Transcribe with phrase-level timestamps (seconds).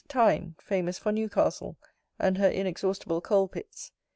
[0.07, 1.77] TYNE, famous for Newcastle,
[2.17, 3.91] and her inexhaustible coal pits.